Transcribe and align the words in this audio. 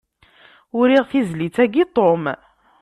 Uriɣ 0.79 1.05
tizlit-agi 1.11 1.81
i 1.83 1.91
Tom. 1.95 2.23